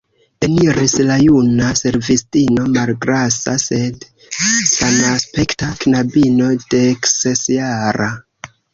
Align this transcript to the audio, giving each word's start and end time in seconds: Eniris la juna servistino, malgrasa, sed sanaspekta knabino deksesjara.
Eniris 0.45 0.95
la 1.09 1.17
juna 1.23 1.67
servistino, 1.81 2.65
malgrasa, 2.79 3.55
sed 3.67 4.09
sanaspekta 4.73 5.73
knabino 5.87 6.53
deksesjara. 6.77 8.15